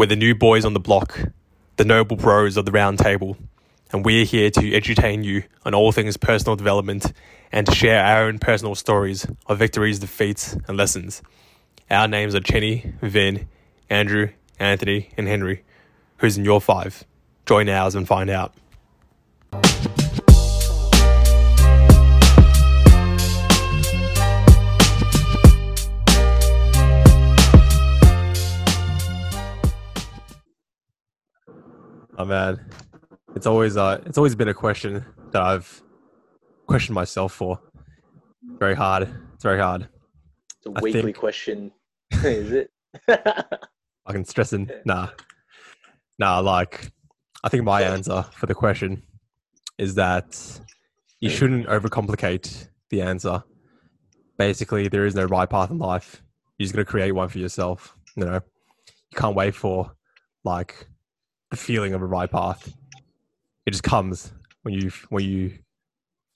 [0.00, 1.20] We're the new boys on the block,
[1.76, 3.36] the noble bros of the round table,
[3.92, 7.12] and we're here to edutain you on all things personal development
[7.52, 11.20] and to share our own personal stories of victories, defeats, and lessons.
[11.90, 13.46] Our names are Chenny, Vin,
[13.90, 15.64] Andrew, Anthony, and Henry.
[16.16, 17.04] Who's in your five?
[17.44, 18.54] Join ours and find out.
[32.20, 32.60] Oh man,
[33.34, 35.02] it's always uh, it's always been a question
[35.32, 35.82] that I've
[36.66, 37.58] questioned myself for.
[38.58, 39.08] Very hard.
[39.32, 39.88] It's very hard.
[40.58, 41.72] It's a I weekly think- question,
[42.12, 42.70] is it?
[43.08, 44.70] I can stress in.
[44.84, 45.08] Nah,
[46.18, 46.40] nah.
[46.40, 46.90] Like,
[47.42, 49.02] I think my answer for the question
[49.78, 50.60] is that
[51.20, 53.42] you shouldn't overcomplicate the answer.
[54.36, 56.22] Basically, there is no right path in life.
[56.58, 57.96] You're just gonna create one for yourself.
[58.14, 59.92] You know, you can't wait for
[60.44, 60.86] like
[61.50, 62.72] the feeling of a right path.
[63.66, 65.58] It just comes when you when you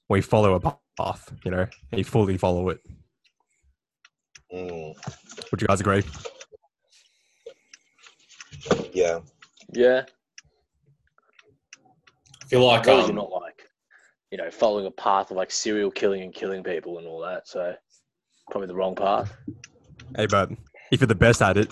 [0.08, 0.60] when you follow a
[0.98, 1.32] path.
[1.44, 2.80] You know, and you fully follow it.
[4.54, 4.94] Mm,
[5.50, 6.02] Would you guys agree?
[8.92, 9.20] yeah.
[9.72, 10.02] yeah.
[12.42, 13.62] I feel like As long you're um, not like,
[14.30, 17.48] you know, following a path of like serial killing and killing people and all that.
[17.48, 17.74] So
[18.50, 19.36] probably the wrong path.
[20.16, 20.50] Hey, but
[20.92, 21.70] if you're the best at it,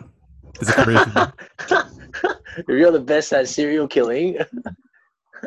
[0.55, 1.05] there's a career
[1.71, 1.79] you.
[2.59, 4.39] if you're the best at serial killing,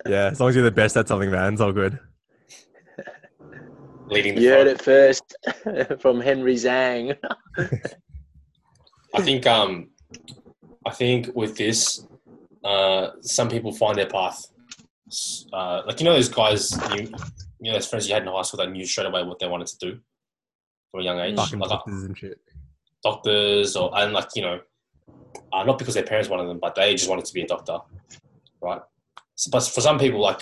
[0.08, 1.98] Yeah, as long as you're the best at something, man, it's all good.
[4.08, 5.24] leading the you heard it first
[6.00, 7.18] from Henry Zhang.
[9.14, 9.90] I think um,
[10.86, 12.06] I think with this,
[12.64, 14.46] uh, some people find their path.
[15.54, 17.04] Uh, like you know those guys, you,
[17.62, 19.48] you know those friends you had in high school that knew straight away what they
[19.48, 20.00] wanted to do
[20.92, 22.40] from a young age, like uh, doctors and shit.
[23.04, 24.60] doctors or and like you know,
[25.54, 27.80] uh, not because their parents wanted them, but they just wanted to be a doctor,
[28.62, 28.82] right?
[29.36, 30.42] So, but for some people, like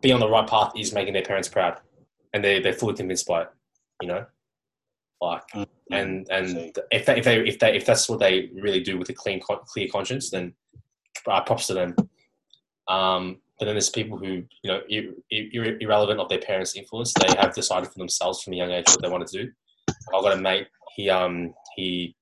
[0.00, 1.80] being on the right path is making their parents proud,
[2.32, 3.48] and they they're fully convinced by it,
[4.02, 4.24] you know,
[5.20, 5.42] like
[5.90, 9.08] and and if they, if they if they if that's what they really do with
[9.10, 10.54] a clean clear conscience, then
[11.26, 11.94] uh, props to them.
[12.88, 17.12] Um, but then there's people who you know ir- ir- irrelevant of their parents' influence,
[17.14, 19.50] they have decided for themselves from a young age what they want to do.
[20.14, 20.66] I've got a mate.
[20.96, 22.16] He um he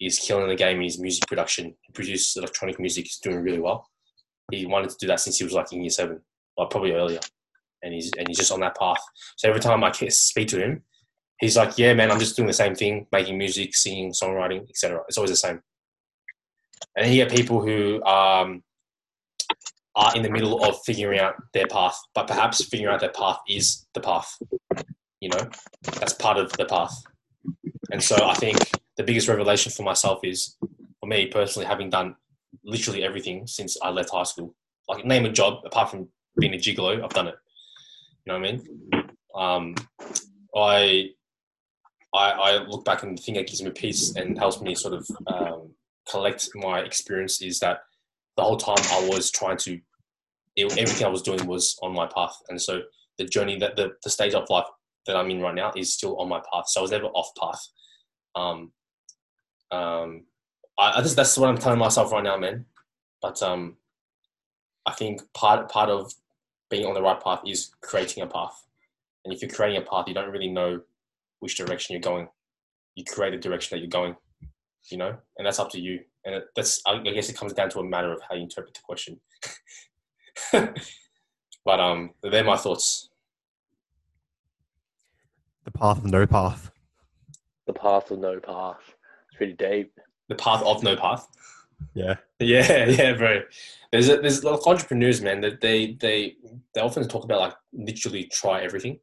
[0.00, 1.74] is killing the game in his music production.
[1.82, 3.04] He produces electronic music.
[3.04, 3.88] He's doing really well.
[4.50, 6.20] He wanted to do that since he was like in year seven,
[6.56, 7.20] or probably earlier,
[7.82, 9.02] and he's and he's just on that path.
[9.36, 10.82] So every time I speak to him,
[11.40, 15.02] he's like, "Yeah, man, I'm just doing the same thing, making music, singing, songwriting, etc.
[15.08, 15.62] It's always the same."
[16.96, 18.62] And then you get people who um,
[19.96, 23.38] are in the middle of figuring out their path, but perhaps figuring out their path
[23.48, 24.36] is the path.
[25.20, 25.48] You know,
[25.82, 26.94] that's part of the path.
[27.90, 28.58] And so I think
[28.96, 30.56] the biggest revelation for myself is,
[31.00, 32.16] for me personally, having done
[32.64, 34.54] literally everything since I left high school.
[34.88, 37.34] Like name a job apart from being a gigolo, I've done it.
[38.24, 38.62] You know what I mean?
[39.34, 39.74] Um,
[40.56, 41.08] I,
[42.14, 45.06] I I look back and thing that gives me peace and helps me sort of
[45.26, 45.70] um,
[46.08, 47.80] collect my experience is that
[48.36, 49.80] the whole time I was trying to,
[50.56, 52.82] it, everything I was doing was on my path, and so
[53.18, 54.66] the journey that the, the stage of life
[55.06, 56.68] that I'm in right now is still on my path.
[56.68, 57.68] So I was never off path.
[58.34, 58.72] Um,
[59.70, 60.24] um,
[60.78, 62.66] I, I just that's what I'm telling myself right now, man.
[63.20, 63.76] But um,
[64.86, 66.12] I think part part of
[66.70, 68.66] being on the right path is creating a path.
[69.24, 70.80] And if you're creating a path, you don't really know
[71.40, 72.28] which direction you're going.
[72.94, 74.16] You create the direction that you're going,
[74.90, 76.00] you know, and that's up to you.
[76.24, 78.42] And it, that's I I guess it comes down to a matter of how you
[78.42, 79.20] interpret the question.
[81.64, 83.08] but um, they're my thoughts.
[85.64, 86.70] The path of no path.
[87.66, 88.93] the path of no path.
[89.34, 89.92] It's pretty deep.
[90.28, 91.26] The path of no path.
[91.94, 92.14] Yeah.
[92.38, 93.40] Yeah, yeah, bro.
[93.90, 95.40] There's a, there's a lot of entrepreneurs, man.
[95.40, 96.36] That they they
[96.74, 98.98] they often talk about like literally try everything.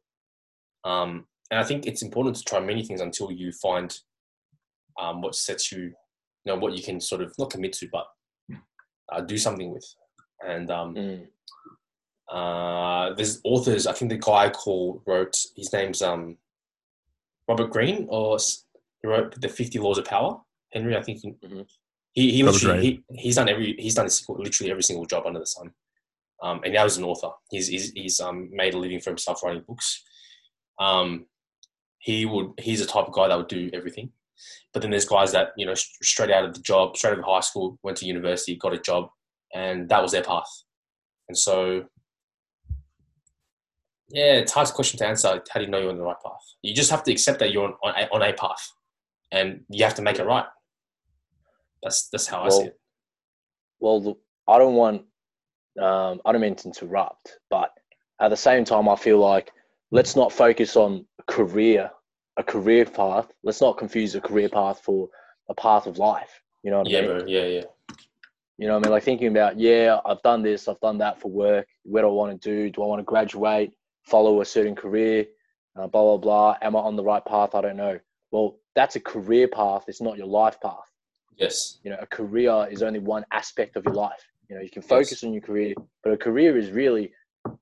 [0.84, 3.94] Um, and I think it's important to try many things until you find
[4.98, 5.92] um, what sets you, you
[6.46, 8.06] know, what you can sort of not commit to, but
[9.12, 9.84] uh, do something with.
[10.46, 11.26] And um, Mm.
[12.30, 13.86] uh, there's authors.
[13.86, 16.36] I think the guy called wrote his name's um,
[17.48, 18.64] Robert Greene, or s-
[19.02, 20.40] he wrote the Fifty Laws of Power.
[20.72, 21.66] Henry, I think he Mhm.
[22.12, 25.04] he, he Robert literally he, he's done every he's done a single- literally every single
[25.06, 25.72] job under the sun.
[26.42, 27.30] Um, and now he's an author.
[27.50, 30.02] He's he's, he's um, made a living for himself writing books.
[30.78, 31.26] Um,
[31.98, 34.10] he would he's the type of guy that would do everything.
[34.72, 37.24] But then there's guys that you know straight out of the job, straight out of
[37.24, 39.08] high school, went to university, got a job,
[39.54, 40.50] and that was their path.
[41.28, 41.84] And so,
[44.08, 45.42] yeah, it's a hard question to answer.
[45.50, 46.42] How do you know you're on the right path?
[46.62, 48.72] You just have to accept that you're on, on, a, on a path,
[49.32, 50.46] and you have to make it right.
[51.82, 52.78] That's that's how I see it.
[53.80, 55.02] well, look, I don't want,
[55.80, 57.70] um, I don't mean to interrupt, but
[58.20, 59.50] at the same time, I feel like
[59.90, 61.90] let's not focus on career,
[62.36, 63.32] a career path.
[63.42, 65.08] Let's not confuse a career path for
[65.48, 66.40] a path of life.
[66.62, 67.10] You know what Yeah, I mean?
[67.18, 67.24] bro.
[67.26, 67.64] Yeah, yeah.
[68.58, 68.92] You know what I mean?
[68.92, 71.66] Like thinking about, yeah, I've done this, I've done that for work.
[71.82, 72.70] What do I want to do?
[72.70, 73.72] Do I want to graduate,
[74.06, 75.26] follow a certain career,
[75.74, 76.56] uh, blah, blah, blah.
[76.62, 77.56] Am I on the right path?
[77.56, 77.98] I don't know.
[78.30, 79.84] Well, that's a career path.
[79.88, 80.88] It's not your life path.
[81.36, 81.78] Yes.
[81.82, 84.22] You know, a career is only one aspect of your life.
[84.48, 85.74] You know, you can focus on your career,
[86.04, 87.12] but a career is really,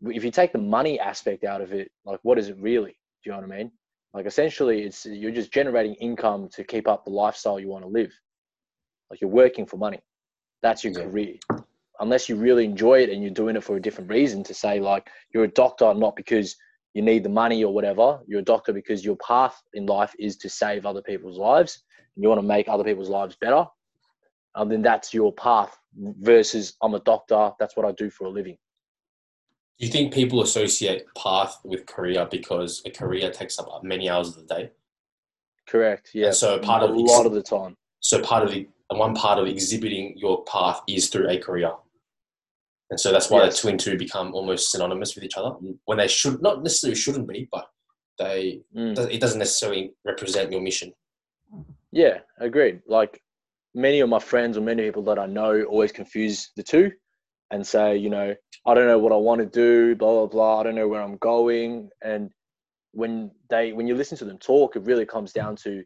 [0.07, 2.91] if you take the money aspect out of it, like what is it really?
[2.91, 3.71] Do you know what I mean?
[4.12, 7.89] Like essentially, it's you're just generating income to keep up the lifestyle you want to
[7.89, 8.12] live.
[9.09, 10.01] Like you're working for money.
[10.62, 11.05] That's your Yeah.
[11.05, 11.35] career.
[12.01, 14.81] Unless you really enjoy it and you're doing it for a different reason to say
[14.81, 16.57] like you're a doctor not because
[16.95, 18.21] you need the money or whatever.
[18.27, 21.83] You're a doctor because your path in life is to save other people's lives
[22.17, 23.65] and you want to make other people's lives better.
[24.57, 27.53] And then that's your path versus I'm a doctor.
[27.61, 28.57] That's what I do for a living.
[29.79, 34.29] Do you think people associate path with career because a career takes up many hours
[34.29, 34.71] of the day?
[35.67, 36.11] Correct.
[36.13, 36.27] Yeah.
[36.27, 37.77] And so part a of a lot of the time.
[38.01, 41.71] So part of the one part of exhibiting your path is through a career.
[42.91, 43.55] And so that's why Yes.
[43.57, 45.51] the two and two become almost synonymous with each other
[45.85, 47.69] when they should not necessarily shouldn't be, but
[48.19, 48.99] they Mm.
[49.11, 50.93] it doesn't necessarily represent your mission.
[51.93, 52.83] Yeah, agreed.
[52.87, 53.23] Like
[53.75, 56.93] many of my friends or many people that I know always confuse the two
[57.53, 58.35] and say, you know,
[58.67, 60.61] I don't know what I want to do, blah blah blah.
[60.61, 61.91] I don't know where I'm going.
[62.03, 62.31] And
[62.93, 65.85] when they when you listen to them talk, it really comes down to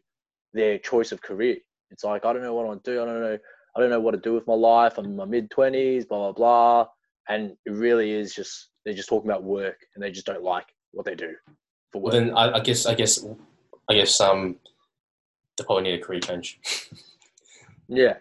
[0.53, 1.57] their choice of career.
[1.91, 3.01] It's like I don't know what I want to do.
[3.01, 3.37] I don't know.
[3.75, 4.97] I don't know what to do with my life.
[4.97, 6.87] I'm in my mid twenties, blah blah blah.
[7.27, 10.67] And it really is just they're just talking about work and they just don't like
[10.91, 11.33] what they do
[11.91, 12.13] for Well, work.
[12.13, 13.25] then I, I guess I guess
[13.89, 14.57] I guess um
[15.57, 16.59] they probably need a career change.
[17.87, 18.15] Yeah.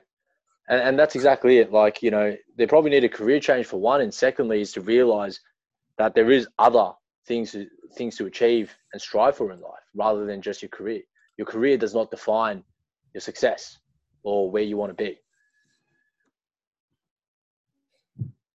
[0.69, 1.73] And, and that's exactly it.
[1.73, 4.01] Like, you know, they probably need a career change for one.
[4.03, 5.41] And secondly, is to realize
[5.99, 6.93] that there is other
[7.27, 7.67] things to,
[7.97, 11.01] things to achieve and strive for in life rather than just your career.
[11.37, 12.63] Your career does not define
[13.15, 13.79] your success
[14.23, 15.19] or where you want to be.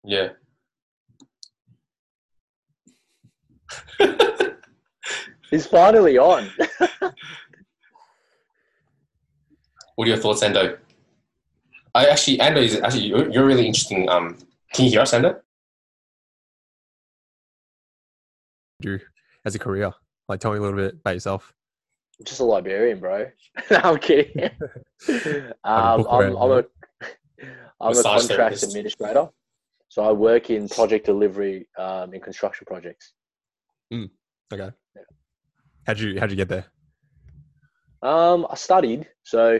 [0.09, 0.29] Yeah.
[5.51, 6.49] He's finally on.
[9.95, 10.77] What are your thoughts, Ando?
[11.93, 14.07] I actually, Ando is actually you're, you're really interesting.
[14.07, 14.37] Um,
[14.71, 15.41] can you hear us, Ando?
[18.79, 18.97] Do
[19.43, 19.91] as a career?
[20.29, 21.53] Like, tell me a little bit about yourself.
[22.17, 23.25] I'm just a librarian, bro.
[23.71, 24.51] no, I'm kidding.
[25.65, 26.63] um, book I'm, I'm a,
[27.81, 29.27] I'm a contract administrator.
[29.89, 33.13] So I work in project delivery um, in construction projects.
[34.53, 34.71] Okay.
[35.85, 36.65] How'd you How'd you get there?
[38.01, 39.07] Um, I studied.
[39.23, 39.59] So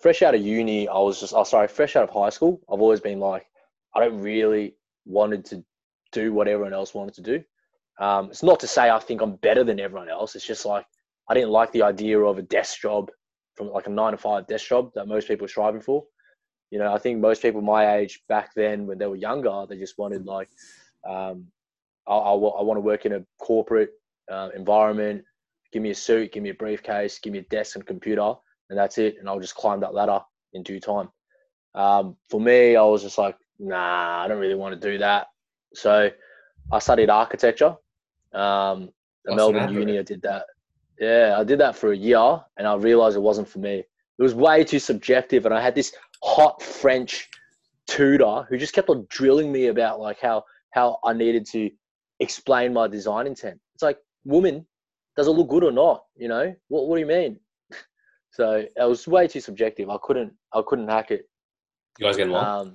[0.00, 2.60] fresh out of uni, I was just, oh, sorry, fresh out of high school.
[2.70, 3.46] I've always been like,
[3.94, 4.74] I don't really
[5.06, 5.64] wanted to
[6.12, 7.44] do what everyone else wanted to do.
[8.00, 10.34] Um, it's not to say I think I'm better than everyone else.
[10.34, 10.84] It's just like
[11.28, 13.10] I didn't like the idea of a desk job
[13.54, 16.04] from like a nine to five desk job that most people are striving for.
[16.70, 19.76] You know, I think most people my age back then, when they were younger, they
[19.76, 20.48] just wanted like,
[21.08, 21.46] um,
[22.06, 23.90] I, I, wa- I want to work in a corporate
[24.30, 25.24] uh, environment.
[25.72, 28.34] Give me a suit, give me a briefcase, give me a desk and computer,
[28.68, 29.16] and that's it.
[29.18, 30.20] And I'll just climb that ladder
[30.52, 31.08] in due time.
[31.74, 35.28] Um, for me, I was just like, nah, I don't really want to do that.
[35.74, 36.10] So
[36.72, 37.76] I studied architecture.
[38.32, 38.90] Um,
[39.24, 40.46] the Melbourne Uni, I did that.
[40.98, 43.78] Yeah, I did that for a year, and I realized it wasn't for me.
[44.18, 47.28] It was way too subjective, and I had this hot French
[47.86, 51.70] tutor who just kept on drilling me about like how how I needed to
[52.20, 53.58] explain my design intent.
[53.74, 54.66] It's like, woman,
[55.16, 56.04] does it look good or not?
[56.16, 57.38] You know, what what do you mean?
[58.32, 59.90] So it was way too subjective.
[59.90, 61.28] I couldn't I couldn't hack it.
[61.98, 62.44] You guys getting along?
[62.46, 62.74] Um,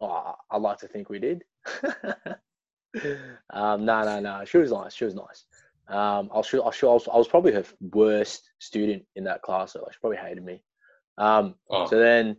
[0.00, 1.44] oh, I- like to think we did.
[3.50, 4.44] um, no, no, no.
[4.44, 4.94] She was nice.
[4.94, 5.44] She was nice.
[5.88, 9.42] Um, I was, I was, I was, I was probably her worst student in that
[9.42, 9.72] class.
[9.74, 10.62] So she probably hated me.
[11.18, 12.36] Um, oh, so then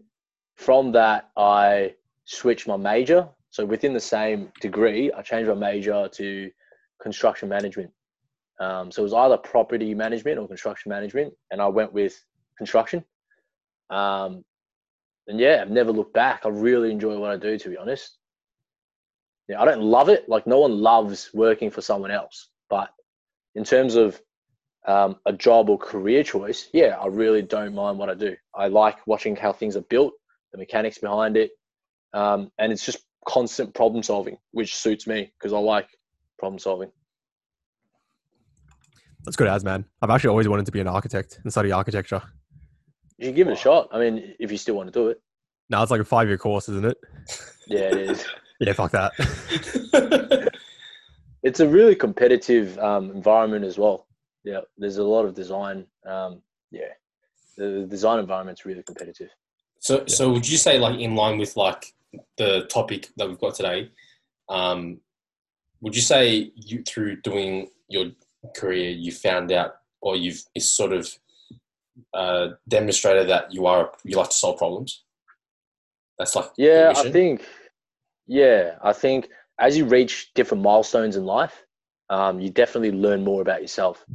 [0.56, 3.28] from that, I switched my major.
[3.50, 6.52] So within the same degree, I changed my major to
[7.02, 7.92] construction management.
[8.60, 12.20] Um, so it was either property management or construction management, and I went with
[12.58, 13.04] construction.
[13.90, 14.44] Um,
[15.28, 16.42] and yeah, I've never looked back.
[16.46, 18.18] I really enjoy what I do, to be honest.
[19.48, 20.28] Yeah, I don't love it.
[20.30, 22.90] Like no one loves working for someone else, but
[23.56, 24.22] in terms of
[24.86, 28.36] um, a job or career choice, yeah, I really don't mind what I do.
[28.56, 30.14] I like watching how things are built,
[30.52, 31.52] the mechanics behind it,
[32.14, 35.88] um, and it's just constant problem solving, which suits me because I like
[36.38, 36.92] problem solving.
[39.24, 39.86] That's good as man.
[40.02, 42.22] I've actually always wanted to be an architect and study architecture.
[43.18, 43.88] You should give it a shot.
[43.92, 45.22] I mean, if you still want to do it.
[45.70, 46.98] No, it's like a five year course, isn't it?
[47.68, 48.26] Yeah, it is.
[48.60, 49.12] Yeah, fuck that.
[51.44, 54.08] it's a really competitive um, environment as well.
[54.44, 55.86] Yeah, there's a lot of design.
[56.06, 56.94] Um, yeah,
[57.58, 59.30] the, the design environment's really competitive.
[59.80, 61.94] So, so would you say, like, in line with like
[62.38, 63.90] the topic that we've got today,
[64.50, 65.00] um,
[65.82, 68.12] would you say you through doing your
[68.56, 71.10] career, you found out, or you've sort of
[72.14, 75.04] uh, demonstrated that you are you like to solve problems?
[76.18, 77.44] That's like Yeah, I think.
[78.26, 81.66] Yeah, I think as you reach different milestones in life,
[82.10, 84.06] um, you definitely learn more about yourself,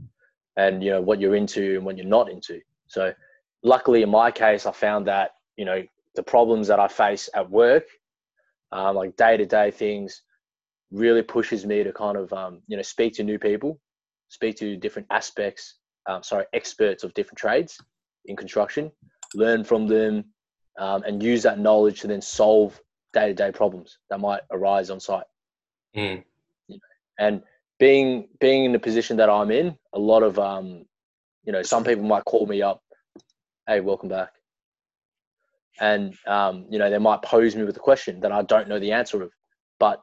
[0.59, 2.61] and you know what you're into and what you're not into.
[2.89, 3.15] So,
[3.63, 5.83] luckily, in my case, I found that you know
[6.17, 7.85] the problems that I face at work,
[8.73, 10.23] um, like day to day things,
[10.91, 13.81] really pushes me to kind of um, you know speak to new people,
[14.29, 17.79] speak to different aspects, um, sorry, experts of different trades
[18.27, 18.91] in construction,
[19.35, 20.25] learn from them,
[20.79, 22.79] um, and use that knowledge to then solve
[23.13, 25.25] day to day problems that might arise on site.
[25.97, 26.25] Mm.
[27.19, 27.43] And
[27.79, 30.85] being being in the position that I'm in, a lot of um,
[31.45, 32.83] you know, some people might call me up,
[33.67, 34.33] "Hey, welcome back,"
[35.81, 38.79] and um, you know, they might pose me with a question that I don't know
[38.79, 39.33] the answer of,
[39.79, 40.03] but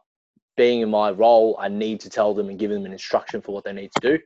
[0.58, 3.54] being in my role, I need to tell them and give them an instruction for
[3.54, 4.20] what they need to do.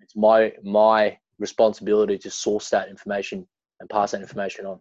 [0.00, 3.46] It's my my responsibility to source that information
[3.80, 4.80] and pass that information on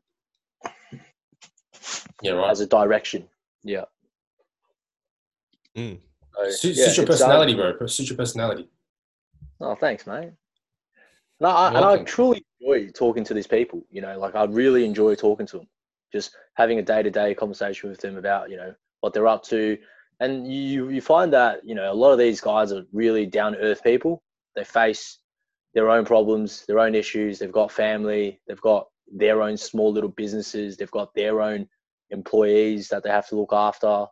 [2.22, 2.50] Yeah, right.
[2.50, 3.28] as a direction.
[3.64, 3.86] Yeah.
[5.76, 6.00] Mm.
[6.38, 7.88] So, Suit, yeah, your um, personality, bro.
[7.88, 8.70] Suit your personality.
[9.60, 10.32] Oh, thanks, mate.
[11.40, 13.84] No, I, and I truly enjoy talking to these people.
[13.92, 15.68] You know, like I really enjoy talking to them.
[16.12, 19.78] Just having a day-to-day conversation with them about you know what they're up to,
[20.20, 23.84] and you you find that you know a lot of these guys are really down-to-earth
[23.84, 24.24] people.
[24.56, 25.20] They face
[25.74, 27.40] their own problems, their own issues.
[27.40, 28.40] They've got family.
[28.48, 30.78] They've got their own small little businesses.
[30.78, 31.68] They've got their own
[32.10, 34.06] employees that they have to look after.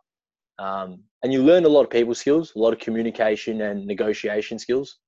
[0.58, 4.60] Um, and you learn a lot of people skills, a lot of communication and negotiation
[4.60, 4.98] skills.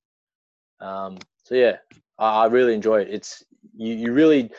[0.81, 1.77] Um, so yeah,
[2.19, 3.09] I, I really enjoy it.
[3.09, 3.45] It's
[3.77, 4.51] you, you really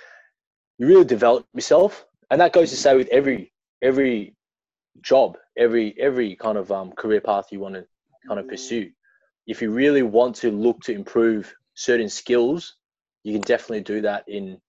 [0.77, 3.51] you really develop yourself, and that goes to say with every
[3.81, 4.37] every
[5.01, 7.85] job, every every kind of um, career path you want to
[8.25, 8.89] kind of pursue.
[9.45, 12.77] If you really want to look to improve certain skills,
[13.25, 14.61] you can definitely do that in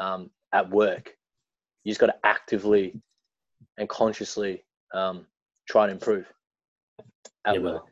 [0.00, 1.10] um, at work.
[1.84, 2.98] You just got to actively
[3.76, 5.26] and consciously um,
[5.70, 6.26] try and improve
[7.46, 7.84] at Yeah, work.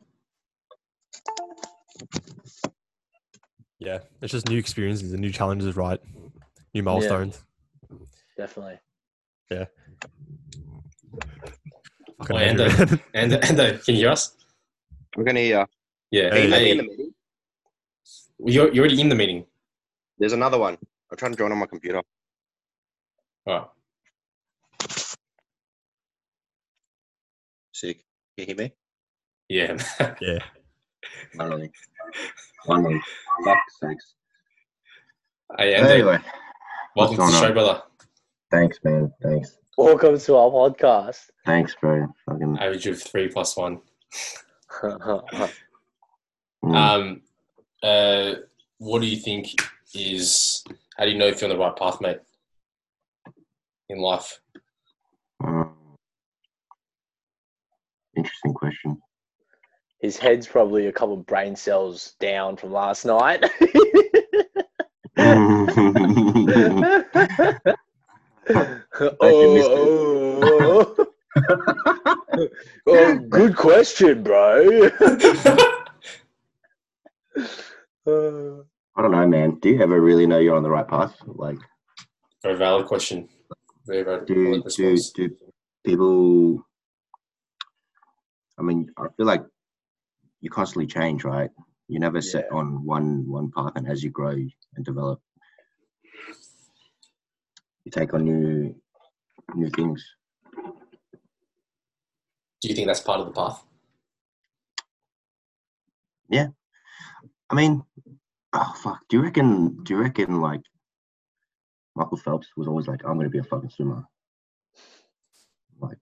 [3.78, 6.00] Yeah, it's just new experiences and new challenges, right?
[6.74, 7.40] New milestones.
[8.36, 8.80] Definitely.
[9.50, 9.66] Fucking
[12.30, 13.00] Oh, and, amazing, man.
[13.14, 14.36] And and uh, can you hear us?
[15.16, 15.64] I'm gonna hear.
[16.10, 16.30] Yeah.
[16.34, 16.42] Hey.
[16.42, 17.14] Are you Hey, in the meeting?
[18.44, 19.46] you're, you're already in the meeting.
[20.18, 20.76] There's another one.
[21.10, 22.02] I'm trying to join on my computer.
[23.46, 23.66] All right.
[27.78, 27.98] Sick.
[28.36, 28.72] Can you hear me?
[29.48, 29.78] Yeah.
[30.20, 30.38] yeah.
[31.36, 31.70] Finally.
[32.66, 33.00] Finally.
[33.44, 34.14] Fuck's sakes.
[35.56, 36.18] hey, Andy, Anyway,
[36.96, 37.52] welcome to the show, on?
[37.52, 37.82] brother.
[38.50, 39.12] thanks, man.
[39.22, 39.58] Thanks.
[39.76, 41.26] Welcome to our podcast.
[41.46, 42.08] Thanks, bro.
[42.28, 42.58] Fucking.
[42.58, 43.78] Average of three plus one.
[44.82, 45.50] mm.
[46.74, 47.20] Um,
[47.84, 48.32] uh,
[48.78, 49.54] what do you think
[49.94, 50.64] is?
[50.96, 52.18] How do you know if you're on the right path, mate?
[53.88, 54.40] In life,
[58.18, 59.00] interesting question.
[60.00, 63.44] His head's probably a couple of brain cells down from last night.
[65.18, 65.66] oh,
[69.20, 71.06] oh,
[72.86, 74.90] oh, good question, bro.
[78.06, 78.62] Uh,
[78.96, 79.58] I don't know, man.
[79.60, 81.14] Do you ever really know you're on the right path?
[81.26, 81.58] Like,
[82.42, 83.28] very valid question.
[83.86, 85.10] Very valid do valid do response.
[85.12, 85.30] do
[85.84, 86.64] people?
[88.58, 89.44] I mean, I feel like
[90.40, 91.50] you constantly change, right?
[91.88, 92.56] You never set Yeah.
[92.58, 95.22] on one one path, and as you grow and develop,
[97.84, 98.74] you take on new
[99.54, 100.04] new things.
[102.60, 103.64] Do you think that's part of the path?
[106.28, 106.48] Yeah,
[107.48, 107.84] I mean,
[108.52, 109.06] oh fuck.
[109.08, 109.82] Do you reckon?
[109.84, 110.60] Do you reckon like
[111.94, 114.06] Michael Phelps was always like, "I'm gonna be a fucking swimmer"?
[115.80, 115.98] Like,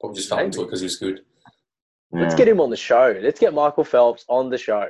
[0.00, 1.26] Or just fell into it because he was good?
[2.12, 3.16] Let's get him on the show.
[3.20, 4.88] Let's get Michael Phelps on the show.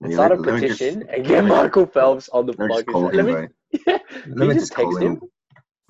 [0.00, 2.86] Yeah, start a me just- petition and get Michael Phelps on the Let me just
[2.86, 3.14] call podcast.
[3.14, 3.48] Let me,
[3.86, 5.12] yeah, Let me just just text him.
[5.12, 5.20] him.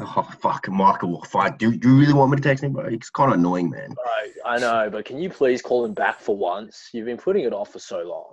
[0.01, 1.23] Oh fuck, Michael.
[1.23, 1.59] Fuck.
[1.59, 2.87] Do, do you really want me to text him, bro?
[2.87, 3.91] It's kind of annoying, man.
[3.91, 4.05] Bro,
[4.45, 6.91] I know, but can you please call him back for once?
[6.93, 8.33] You've been putting it off for so long.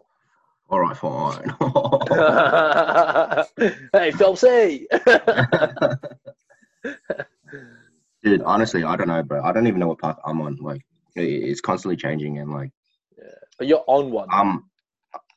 [0.69, 1.55] All right, fine.
[3.93, 4.87] hey, Phelps, hey.
[8.23, 9.41] Dude, honestly, I don't know, bro.
[9.43, 10.57] I don't even know what path I'm on.
[10.57, 10.83] Like,
[11.15, 12.71] it's constantly changing, and like,
[13.57, 14.29] But you're on one.
[14.31, 14.69] um,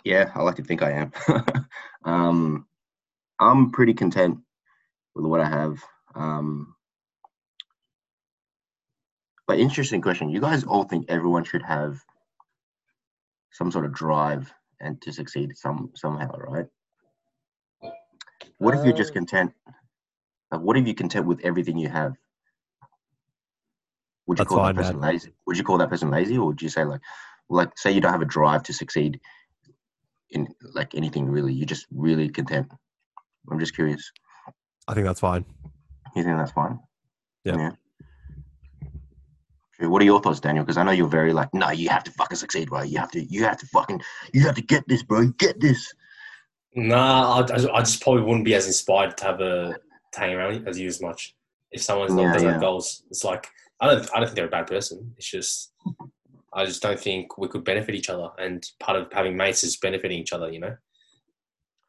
[0.04, 1.12] yeah, I like to think I am.
[2.04, 2.66] um,
[3.40, 4.38] I'm pretty content
[5.14, 5.82] with what I have.
[6.14, 6.74] Um,
[9.46, 10.30] but interesting question.
[10.30, 12.00] You guys all think everyone should have
[13.52, 16.66] some sort of drive and to succeed some somehow, right?
[18.58, 19.52] What if you're just Uh, content?
[20.50, 22.14] Like, what if you're content with everything you have?
[24.26, 25.10] Would you That's call fine, that person man.
[25.10, 25.32] lazy?
[25.46, 27.00] Would you call that person lazy, or would you say like,
[27.50, 29.20] like, say you don't have a drive to succeed
[30.30, 31.52] in like anything really?
[31.52, 32.72] You're just really content.
[33.50, 34.10] I'm just curious.
[34.88, 35.44] I think that's fine.
[36.16, 36.78] You think that's fine?
[37.44, 37.72] Yeah.
[39.78, 39.90] Sure.
[39.90, 40.64] What are your thoughts, Daniel?
[40.64, 42.82] Because I know you're very like, no, you have to fucking succeed, bro.
[42.82, 44.00] You have to, you have to fucking,
[44.32, 45.26] you have to get this, bro.
[45.38, 45.92] Get this.
[46.74, 49.74] Nah, I, I just probably wouldn't be as inspired to have a
[50.12, 51.34] to hang around as you as much.
[51.72, 52.52] If someone's not Yeah, doesn't yeah.
[52.52, 53.48] have goals, it's like
[53.84, 55.12] I don't I don't think they're a bad person.
[55.18, 55.72] It's just
[56.52, 59.76] I just don't think we could benefit each other, and part of having mates is
[59.76, 60.50] benefiting each other.
[60.50, 60.76] You know,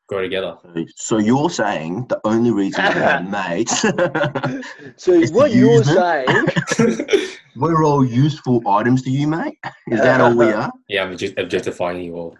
[0.08, 0.58] grow together.
[0.98, 3.80] So you're saying the only reason we have mates,
[4.98, 6.30] so It's what the you're usement.
[6.78, 7.28] saying?
[7.56, 9.58] we're all useful items to you, mate.
[9.88, 10.72] Is that all we are?
[10.90, 12.38] yeah, I'm object- objectifying you all.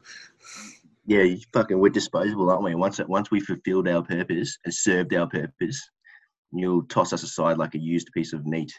[1.08, 2.76] Yeah, you fucking we're disposable, aren't we?
[2.76, 5.80] Once once we fulfilled our purpose and served our purpose,
[6.52, 8.74] you'll toss us aside like a used piece of meat.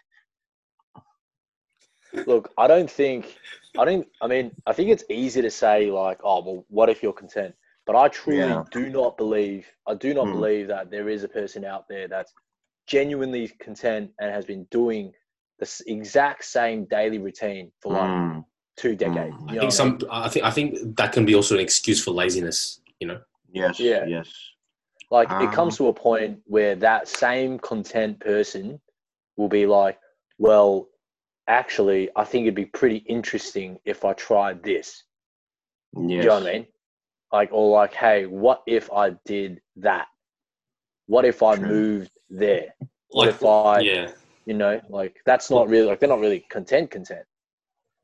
[2.27, 3.39] Look, I don't think,
[3.79, 7.03] I don't, I mean, I think it's easy to say, like, oh, well, what if
[7.03, 7.55] you're content?
[7.87, 8.65] But I truly Yeah.
[8.73, 10.33] do not believe, I do not Mm.
[10.33, 12.33] believe that there is a person out there that's
[12.87, 15.13] genuinely content and has been doing
[15.59, 18.45] the exact same daily routine for like Mm,
[18.77, 19.37] two decades.
[19.37, 19.49] Mm.
[19.49, 19.71] I think what I mean?
[19.71, 19.99] some.
[20.11, 22.81] I think I think that can be also an excuse for laziness.
[23.01, 23.21] You know.
[23.53, 24.05] yes, Yeah.
[24.07, 24.29] yes.
[25.11, 28.81] Like it Um, comes to a point where that same content person
[29.37, 29.99] will be like,
[30.39, 30.89] well,
[31.49, 35.05] actually, I think it'd be pretty interesting if I tried this.
[35.95, 36.07] Yes.
[36.09, 36.67] Do you know what I mean?
[37.33, 40.07] Like, or like, hey, what if I did that?
[41.07, 41.67] What if I True.
[41.69, 42.75] moved there?
[43.11, 44.11] What Like if I, yeah,
[44.47, 47.25] you know, like that's not really like they're not really content content.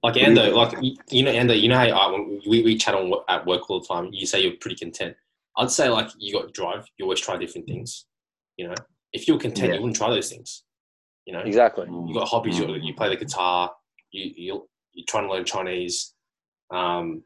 [0.02, 0.72] like do Ando, like
[1.10, 3.80] you- know, Ando, you know how uh, when we we chat on at work all
[3.80, 4.10] the time.
[4.12, 5.16] You say you're pretty content.
[5.56, 6.86] I'd say like you got drive.
[6.96, 8.06] You always try different things.
[8.56, 8.74] You know,
[9.12, 9.74] if you're content, Yeah.
[9.74, 10.62] you wouldn't try those things.
[11.24, 11.86] You know, Exactly.
[11.88, 12.58] you got hobbies.
[12.58, 12.84] You, Mm.
[12.84, 13.72] you play the guitar.
[14.10, 16.14] You you you're trying to learn Chinese.
[16.70, 17.22] Um,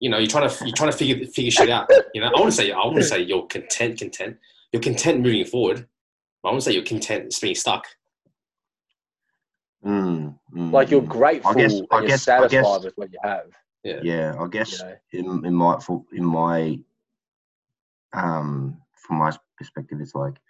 [0.00, 1.88] you know, you're trying to you're trying to figure figure shit out.
[2.14, 4.36] You know, I want to say I want to say you're content, content.
[4.72, 5.86] You're content moving forward.
[6.42, 7.86] But I want to say you're content just being stuck.
[9.84, 11.08] Mm, mm, Like you're mm.
[11.08, 13.46] grateful guess- and I you're guess- I satisfied guess- with what you have.
[13.84, 14.00] Yeah.
[14.02, 14.82] Yeah, I guess
[15.12, 15.32] You know?
[15.38, 16.78] in in my for in my
[18.12, 20.40] um from my perspective, it's like like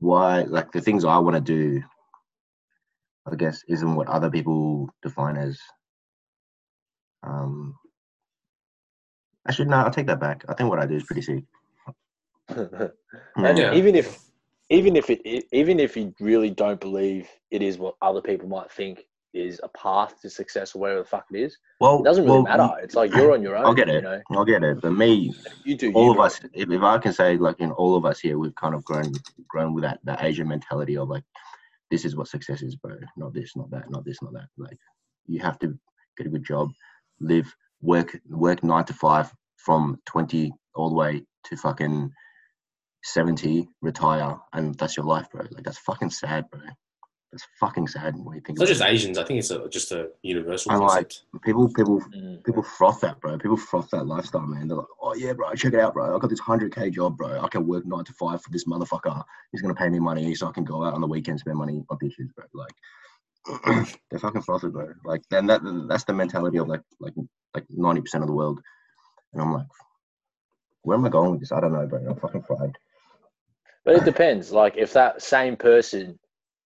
[0.00, 1.82] why like the things I want to do.
[3.30, 5.58] I guess isn't what other people define as.
[7.22, 7.74] Um,
[9.48, 10.44] actually, no, I'll take that back.
[10.48, 11.44] I think what I do is pretty sick.
[12.48, 12.92] and
[13.58, 13.74] Yeah.
[13.74, 14.18] even if
[14.70, 18.70] even if it even if you really don't believe it is what other people might
[18.70, 19.04] think
[19.34, 22.42] is a path to success or whatever the fuck it is, Well, it doesn't really
[22.42, 22.70] well, matter.
[22.82, 23.66] It's like you're on your own.
[23.66, 24.04] I'll get You it.
[24.04, 24.80] know, I'll get it.
[24.80, 25.32] But me,
[25.64, 25.90] you do.
[25.90, 28.38] all you, of us if, if i can say like in all of us here
[28.38, 29.12] we've kind of grown
[29.48, 31.24] grown with that that asian mentality of like
[31.90, 34.78] this is what success is bro not this not that not this not that like
[35.26, 35.78] you have to
[36.16, 36.68] get a good job
[37.20, 42.10] live work work nine to five from 20 all the way to fucking
[43.04, 46.60] 70 retire and that's your life bro like that's fucking sad bro
[47.34, 48.88] that's fucking sad when you think It's not just it.
[48.88, 49.18] Asians.
[49.18, 52.44] I think it's a, just a universal I like- people people Mm.
[52.44, 53.36] people froth that, bro.
[53.38, 54.68] People froth that lifestyle, man.
[54.68, 56.14] They're like, oh yeah, bro, check it out, bro.
[56.14, 57.40] I got this hundred k job, bro.
[57.40, 59.24] I can work nine to five for this motherfucker.
[59.50, 61.82] He's gonna pay me money so I can go out on the weekend spend money
[61.90, 62.44] on bitches, bro.
[62.54, 64.92] Like, they're fucking frothed, bro.
[65.04, 67.14] Like, then that that's the mentality of like like
[67.52, 68.60] like ninety percent of the world.
[69.32, 69.66] And I'm like,
[70.82, 71.50] where am I going with this?
[71.50, 71.98] I don't know, bro.
[72.08, 72.76] I'm fucking fried.
[73.84, 74.52] But it depends.
[74.52, 76.16] Like if that same person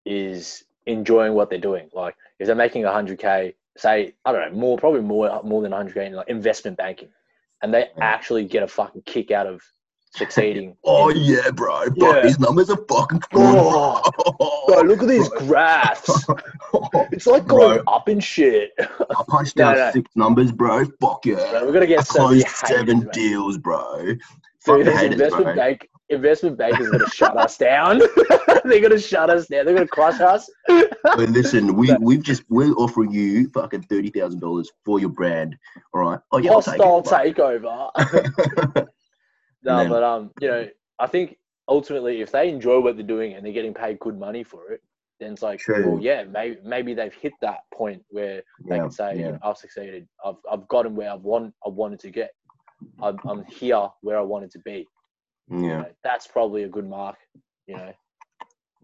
[0.06, 4.58] is enjoying what they're doing, like if they're making hundred k, say I don't know
[4.58, 7.08] more, probably more more than hundred k in like investment banking,
[7.62, 8.04] and they Yeah.
[8.04, 9.62] actually get a fucking kick out of
[10.14, 10.76] succeeding.
[10.84, 11.84] Oh in- yeah, bro.
[11.96, 12.20] Yeah.
[12.22, 14.00] these numbers are fucking oh.
[14.02, 14.82] good, Oh, bro.
[14.82, 15.38] Look at these Bro.
[15.46, 16.26] graphs.
[17.12, 17.92] It's like going Bro.
[17.94, 18.70] up in shit.
[18.78, 19.90] I punched No, out no.
[19.92, 20.84] six numbers, bro.
[21.00, 21.34] Fuck yeah.
[21.50, 24.04] Bro, we're gonna get many closed seven deals, bro.
[24.64, 25.54] Dude, this haters, investment bro.
[25.56, 28.00] bank, investment bank is gonna shut us down.
[28.64, 29.64] They're gonna shut us down.
[29.66, 30.48] They're gonna crush us.
[30.66, 35.56] But listen, we we've just we're offering you fucking thirty thousand dollars for your brand.
[35.94, 36.20] All right.
[36.32, 37.90] Oh yeah, Hostile takeover.
[39.62, 40.68] no, then- but um, you know,
[40.98, 41.36] I think
[41.68, 44.80] ultimately, if they enjoy what they're doing and they're getting paid good money for it,
[45.20, 45.92] then it's like, True.
[45.92, 49.38] well, yeah, maybe maybe they've hit that point where they Yeah, can say, you know,
[49.42, 50.08] I've succeeded.
[50.24, 52.30] I've I've gotten where I've want I wanted to get.
[53.02, 54.86] I'm, I'm here where I wanted to be.
[55.50, 57.16] You yeah, know, that's probably a good mark.
[57.66, 57.92] You know,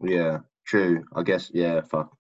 [0.03, 0.38] yeah.
[0.66, 1.05] True.
[1.14, 1.50] I guess.
[1.53, 1.81] Yeah.
[1.83, 2.16] Fuck.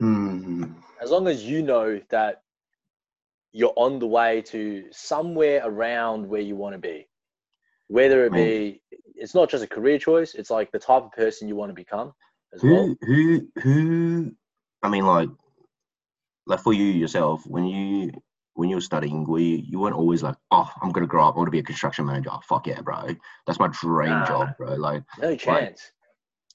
[0.00, 0.64] Hmm.
[1.02, 2.40] as long as you know that
[3.52, 7.06] you're on the way to somewhere around where you want to be,
[7.88, 8.80] whether it be,
[9.14, 10.34] it's not just a career choice.
[10.34, 12.14] It's like the type of person you want to become
[12.54, 12.94] as well.
[13.02, 14.32] Who who who?
[14.82, 15.28] I mean, like,
[16.46, 18.12] like for you yourself, when you
[18.54, 21.34] when you were studying, were you, you weren't always like, oh, I'm gonna grow up,
[21.34, 22.30] I want to be a construction manager.
[22.32, 23.08] Oh, fuck yeah, bro.
[23.46, 24.26] That's my dream Nah.
[24.26, 24.74] job, bro.
[24.74, 25.92] Like, No chance.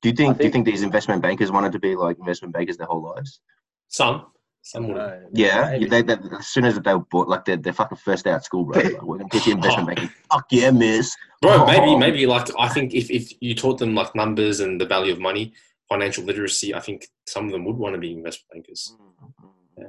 [0.02, 2.54] do you think, do you think- think these investment bankers wanted to be like investment
[2.54, 3.40] bankers their whole lives?
[3.88, 4.26] Some,
[4.62, 4.98] some would.
[4.98, 5.86] No, Yeah, maybe.
[5.86, 8.44] they, they, as soon as they were bought, like they're, they're fucking first day at
[8.44, 8.82] school, bro.
[8.84, 9.58] Like, we're gonna get you oh.
[9.58, 10.10] investment banking.
[10.32, 11.16] Fuck yeah, miss.
[11.42, 11.66] Bro, oh.
[11.66, 11.98] maybe, Oh.
[11.98, 15.20] maybe like I think if, if you taught them like numbers and the value of
[15.20, 15.54] money,
[15.90, 18.96] financial literacy, I think some of them would want to be investment bankers.
[19.00, 19.82] Mm-hmm.
[19.82, 19.88] Yeah.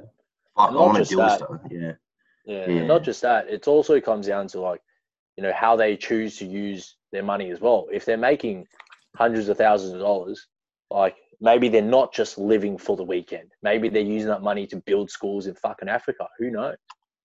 [0.57, 1.37] Fuck, I Not want to just do that.
[1.37, 1.49] stuff.
[1.69, 1.91] Yeah.
[2.45, 2.85] Yeah, Yeah.
[2.85, 3.47] not just that.
[3.49, 4.81] It also comes down to like,
[5.37, 7.87] you know, how they choose to use their money as well.
[7.91, 8.65] If they're making
[9.15, 10.47] hundreds of thousands of dollars,
[10.89, 13.51] like maybe they're not just living for the weekend.
[13.61, 16.27] Maybe they're using that money to build schools in fucking Africa.
[16.39, 16.75] Who knows?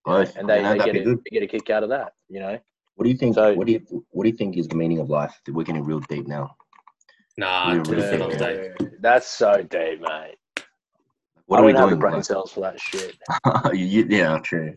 [0.05, 0.37] Both.
[0.37, 2.12] And they, know, they get a, they get a kick out of that.
[2.29, 2.59] You know.
[2.97, 3.35] What do you think?
[3.37, 5.35] So- what do you What do you think is the meaning of life?
[5.49, 6.55] We're getting real deep now.
[7.38, 8.97] Nah, Yeah, to really for another think- day.
[9.01, 10.35] that's so deep, mate.
[11.46, 12.00] What I are we don't have the doing?
[12.00, 13.16] brain like- cells for that shit.
[13.74, 14.74] You- yeah, true,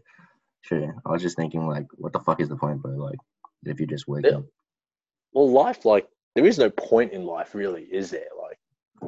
[0.63, 0.91] true.
[1.05, 2.91] I was just thinking, like, what the fuck is the point, bro?
[2.91, 3.17] Like,
[3.65, 4.31] if you're just working.
[4.31, 4.39] Yeah.
[5.33, 8.27] Well, life, like, there is no point in life, really, is there?
[8.41, 8.57] Like,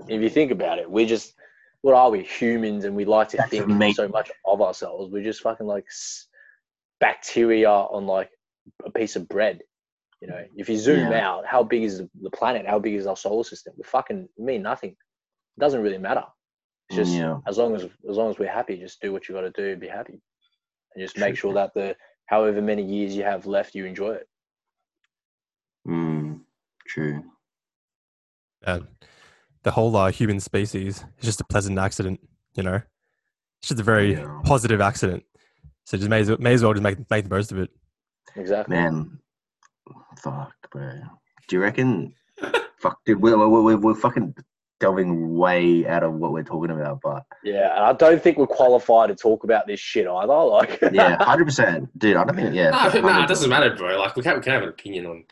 [0.10, 1.34] if you think about it, we're just,
[1.82, 2.24] what are we?
[2.24, 3.96] Humans, and we like to That's think amazing.
[3.96, 5.12] so much of ourselves.
[5.12, 6.28] We're just fucking like s-
[7.00, 8.30] bacteria on like
[8.86, 9.62] a piece of bread.
[10.22, 11.28] You know, if you zoom Yeah.
[11.30, 12.66] out, how big is the- the planet?
[12.66, 13.74] How big is our solar system?
[13.78, 14.92] We fucking mean nothing.
[14.92, 16.24] It doesn't really matter.
[16.90, 17.40] It's just Yeah.
[17.46, 19.76] as long as as long as we're happy, just do what you got to do,
[19.76, 20.22] be happy,
[20.96, 21.96] and just make sure that the
[22.28, 24.28] however many years you have left, you enjoy it.
[25.88, 26.42] Mm,
[26.88, 27.24] true.
[28.64, 28.88] And
[29.64, 32.20] the whole uh, human species is just a pleasant accident,
[32.56, 32.82] you know?
[33.60, 34.42] It's just a very Yeah.
[34.44, 35.24] positive accident.
[35.86, 37.70] So just may as well, may as well just make, make the most of it.
[38.36, 38.76] Exactly.
[38.76, 39.20] Man,
[40.22, 40.92] fuck, bro.
[41.48, 42.14] Do you reckon?
[42.80, 44.36] fuck, dude, we're, we're, we're, we're fucking
[44.80, 48.48] delving way out of what we're talking about, but Yeah, and I don't think we're
[48.48, 50.34] qualified to talk about this shit either.
[50.48, 52.16] Like, yeah, hundred percent, dude.
[52.16, 52.54] I don't think.
[52.54, 54.00] Yeah, Nah, nah, it doesn't matter, bro.
[54.00, 55.24] Like we can, we can have an opinion on.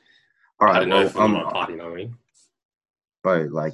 [0.60, 1.74] All right, I don't know if I'm the um, party.
[1.74, 2.18] You know what I mean?
[3.26, 3.74] bro, like,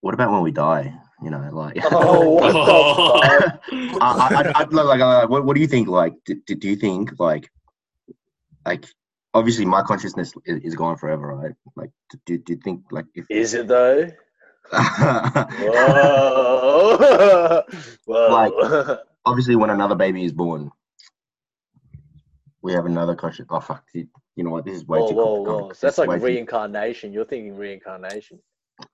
[0.00, 0.92] what about when we die?
[1.22, 1.76] You know, like.
[1.92, 3.60] oh, what the?
[4.00, 5.88] I, I, I, like, uh, what, what do you think?
[5.88, 7.50] Like, do, do do you think like,
[8.66, 8.84] like,
[9.32, 11.54] obviously my consciousness is, is gone forever, right?
[11.76, 11.90] Like,
[12.26, 14.10] do, do you think like if Is it though?
[14.72, 15.60] like,
[18.04, 18.52] Whoa.
[18.52, 18.98] Whoa.
[19.24, 20.70] obviously when another baby is born,
[22.62, 23.46] we have another conscious.
[23.50, 24.64] Oh fuck, you, know what?
[24.64, 25.14] This is way whoa, too.
[25.14, 25.72] whoa, whoa.
[25.72, 27.12] So that's like way too- reincarnation.
[27.12, 28.40] You're thinking reincarnation.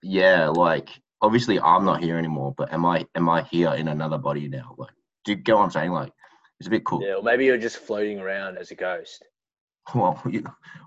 [0.03, 3.07] Yeah, like obviously I'm not here anymore, but am I?
[3.15, 4.75] Am I here in another body now?
[4.79, 4.93] Like,
[5.25, 5.91] do you get what I'm saying?
[5.91, 6.13] Like,
[6.61, 7.03] it's a bit cool.
[7.03, 9.25] Yeah, or maybe you're just floating around as a ghost.
[9.95, 10.43] Well, you,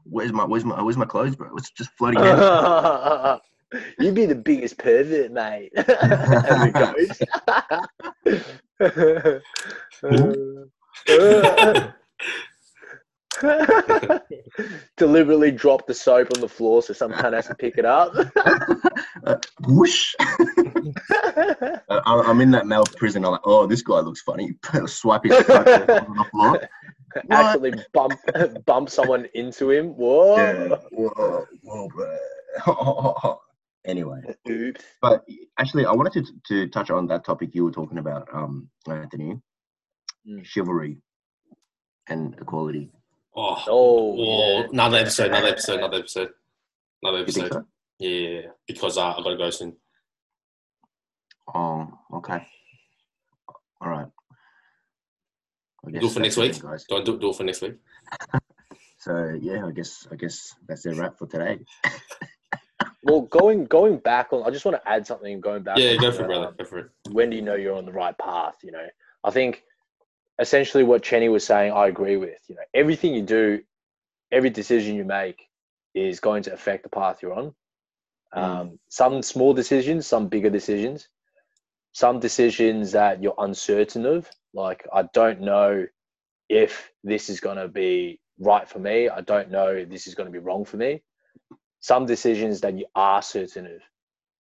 [0.06, 1.56] where's my where's my where's my clothes, bro?
[1.56, 2.20] It's just floating.
[4.00, 5.72] You'd be the biggest pervert, mate.
[5.76, 7.24] as a ghost.
[14.98, 18.14] Deliberately drop the soap on the floor so some cunt has to pick it up.
[19.26, 19.36] Uh,
[19.68, 20.14] whoosh.
[21.90, 23.26] Uh, I- I'm in that male prison.
[23.26, 24.54] I'm like, oh, this guy looks funny.
[24.86, 26.70] Swipe his cock on the floor.
[27.30, 28.14] Actually bump
[28.66, 29.88] bump someone into him.
[29.90, 30.38] Whoa.
[30.38, 30.76] Yeah.
[30.92, 33.40] Whoa, whoa, bro.
[33.88, 34.84] Anyway, Oops.
[35.02, 35.24] but
[35.58, 39.36] actually, I wanted to, to touch on that topic you were talking about, um, Anthony.
[40.28, 40.44] Mm.
[40.46, 40.98] Chivalry
[42.10, 42.92] and equality.
[43.36, 44.68] Oh, Oh, oh, yeah.
[44.72, 46.30] another episode, another episode, another episode,
[47.02, 47.54] another episode.
[47.54, 47.66] so?
[48.00, 48.48] Yeah, yeah, yeah.
[48.68, 49.76] because uh, I gotta go soon.
[51.54, 52.46] Oh, okay.
[53.80, 54.08] All right.
[55.90, 56.54] Do it for next week.
[56.54, 56.86] then, guys.
[56.90, 57.76] Do, do, do it for next week.
[59.00, 61.60] So yeah, I guess I guess that's a wrap for today.
[63.04, 65.40] Well, going going back on, I just want to add something.
[65.40, 66.54] Going back, Yeah, on, go for it, brother.
[66.58, 66.90] Go for it.
[67.12, 68.56] when do you know you're on the right path?
[68.64, 68.88] You know,
[69.24, 69.64] I think
[70.40, 72.40] essentially what Chenny was saying, I agree with.
[72.48, 73.62] You know, everything you do,
[74.32, 75.48] every decision you make
[75.94, 77.54] is going to affect the path you're on.
[78.36, 78.42] Mm.
[78.44, 81.08] Um, some small decisions, some bigger decisions,
[81.94, 84.30] some decisions that you're uncertain of.
[84.54, 85.86] Like, I don't know
[86.50, 89.10] if this is going to be right for me.
[89.10, 91.02] I don't know if this is going to be wrong for me.
[91.80, 93.82] Some decisions that you are certain of.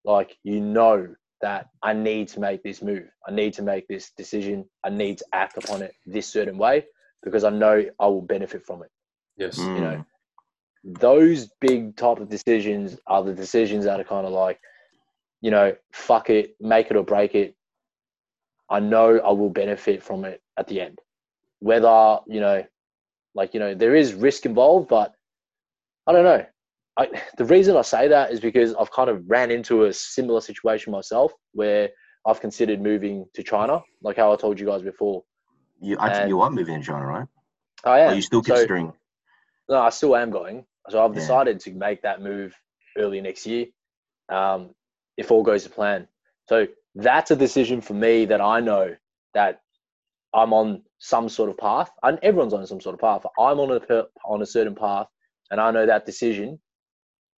[0.03, 3.07] Like you know that I need to make this move.
[3.27, 4.65] I need to make this decision.
[4.83, 6.85] I need to act upon it this certain way
[7.23, 8.91] because I know I will benefit from it.
[9.37, 9.59] Yes.
[9.59, 9.75] Mm.
[9.75, 10.05] You know,
[10.83, 14.59] those big type of decisions are the decisions that are kind of like,
[15.41, 17.55] you know, fuck it, make it or break it.
[18.69, 20.99] I know I will benefit from it at the end.
[21.59, 22.63] Whether, you know,
[23.35, 25.13] like, you know, there is risk involved, but
[26.05, 26.45] I don't know.
[26.97, 27.07] I,
[27.37, 30.91] the reason I say that is because I've kind of ran into a similar situation
[30.91, 31.89] myself where
[32.25, 35.23] I've considered moving to China, like how I told you guys before.
[35.79, 37.27] You actually And- you are moving to China, right?
[37.83, 38.09] I am.
[38.11, 38.93] are you still So- considering?
[39.69, 40.65] No, I still am going.
[40.89, 41.19] So I've Yeah.
[41.19, 42.55] decided to make that move
[42.97, 43.67] early next year,
[44.29, 44.73] um,
[45.17, 46.07] if all goes to plan.
[46.49, 48.95] So that's a decision for me that I know
[49.35, 49.61] that
[50.33, 53.23] I'm on some sort of path, and everyone's on some sort of path.
[53.37, 55.07] I'm on a on a certain path,
[55.51, 56.59] and I know that decision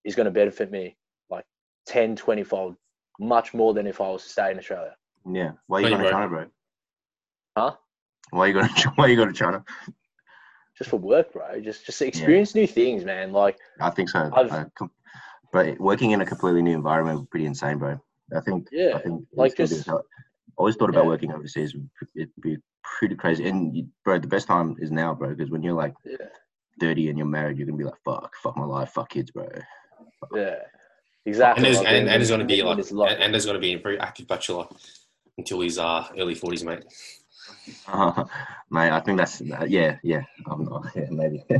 [0.04, 0.96] is going to benefit me
[1.30, 1.44] like
[1.86, 2.76] 10, 20 fold,
[3.18, 4.94] much more than if I was to stay in Australia.
[5.30, 5.52] Yeah.
[5.66, 6.10] Why are you going to.
[6.10, 6.46] China, bro?
[7.56, 7.74] Huh?
[8.30, 9.64] Why are you going to Why are you going to China?
[10.78, 11.60] Just for work, bro.
[11.60, 13.32] Just just experience new things, man.
[13.32, 14.30] Like I think so.
[14.34, 14.90] I've- I com-
[15.52, 18.00] but working in a completely new environment would be pretty insane, bro.
[18.34, 18.68] I think.
[18.72, 20.02] Yeah, I think like it's just- so-
[20.56, 21.08] always thought about Yeah.
[21.08, 21.74] working overseas.
[22.14, 23.48] It'd be pretty crazy.
[23.48, 25.30] And you, bro, the best time is now, bro.
[25.30, 26.16] Because when you're like yeah,
[26.80, 29.48] 30 and you're married, you're gonna be like, fuck, fuck my life, fuck kids, bro.
[30.34, 30.56] Yeah,
[31.26, 31.64] exactly.
[31.66, 32.78] And there's and, and there's going to be like
[33.12, 34.66] and, and there's going to be a very active bachelor
[35.38, 36.84] until his uh early forties, mate.
[37.88, 38.24] Uh,
[38.70, 40.22] mate, I think that's uh, yeah, yeah.
[40.46, 41.44] I'm not, yeah, maybe.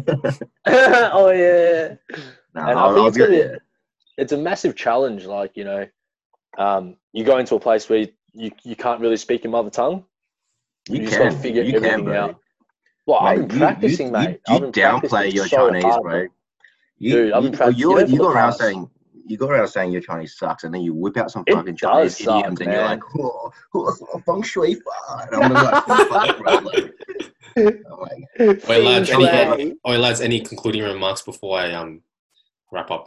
[0.67, 1.95] oh yeah.
[2.55, 3.59] no, And I I'll- think I'll it's get- gonna be-
[4.19, 5.25] It's a massive challenge.
[5.25, 5.87] Like you know,
[6.59, 10.05] um, you go into a place where you, you can't really speak your mother tongue.
[10.89, 12.21] You, you just gotta can, figure you everything bro.
[12.21, 12.37] out.
[13.07, 14.41] Well, I've been you- practicing, you, mate.
[14.49, 16.27] You, I've you downplay your so Chinese, hard, bro.
[17.01, 18.89] You, Dude, I've been you, practicing you, it you go around saying
[19.27, 21.77] you go around saying your Chinese sucks, and then you whip out some It fucking
[21.77, 26.11] Chinese suck, idioms, and you're like, oh, oh, feng shui, fa," and I'm like, fuck.
[26.11, 26.95] Like, I'm like,
[28.69, 29.77] Wait, lads, any, shui.
[29.85, 32.03] oh, lads, any concluding remarks before I um
[32.71, 33.07] wrap up?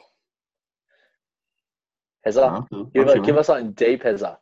[2.27, 2.61] Hezza, "Huh?
[2.93, 4.37] Give, Okay, us, give man." us something deep, Hezza.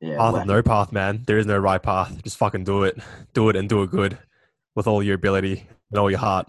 [0.00, 1.22] yeah, Path of no path, man.
[1.26, 2.22] There is no right path.
[2.24, 2.98] Just fucking do it.
[3.32, 4.18] Do it and do it good
[4.74, 6.46] with all your ability and all your heart.